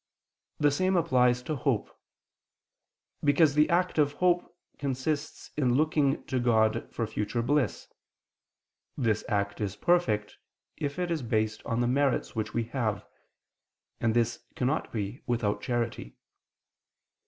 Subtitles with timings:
[0.59, 1.95] The same applies to hope.
[3.23, 7.87] Because the act of hope consists in looking to God for future bliss.
[8.97, 10.37] This act is perfect,
[10.75, 13.05] if it is based on the merits which we have;
[13.99, 16.17] and this cannot be without charity.